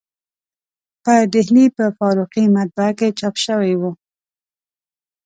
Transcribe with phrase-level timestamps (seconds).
[1.03, 3.83] په ډهلي په فاروقي مطبعه کې چاپ شوی و.